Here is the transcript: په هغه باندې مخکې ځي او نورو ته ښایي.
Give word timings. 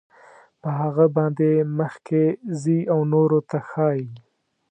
په 0.61 0.69
هغه 0.79 1.05
باندې 1.15 1.51
مخکې 1.79 2.23
ځي 2.61 2.79
او 2.93 2.99
نورو 3.13 3.39
ته 3.49 3.57
ښایي. 3.69 4.05